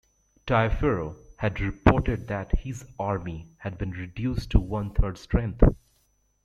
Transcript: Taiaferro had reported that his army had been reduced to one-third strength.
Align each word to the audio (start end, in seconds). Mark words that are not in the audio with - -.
Taiaferro 0.47 1.15
had 1.37 1.59
reported 1.61 2.27
that 2.27 2.57
his 2.61 2.83
army 2.97 3.49
had 3.59 3.77
been 3.77 3.91
reduced 3.91 4.49
to 4.49 4.59
one-third 4.59 5.15
strength. 5.19 5.61